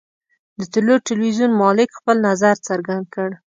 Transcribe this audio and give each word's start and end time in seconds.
د 0.59 0.61
طلوع 0.73 0.97
ټلویزیون 1.07 1.51
مالک 1.61 1.89
خپل 1.99 2.15
نظر 2.27 2.55
څرګند 2.67 3.05
کړ. 3.13 3.29